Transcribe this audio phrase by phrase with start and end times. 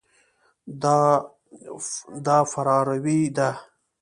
[2.25, 3.49] دا فراروی ده.